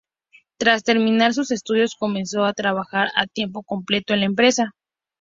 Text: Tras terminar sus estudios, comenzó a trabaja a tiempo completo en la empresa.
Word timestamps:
Tras 0.57 0.83
terminar 0.83 1.35
sus 1.35 1.51
estudios, 1.51 1.95
comenzó 1.95 2.43
a 2.45 2.53
trabaja 2.53 3.07
a 3.15 3.27
tiempo 3.27 3.61
completo 3.61 4.15
en 4.15 4.21
la 4.21 4.25
empresa. 4.25 4.71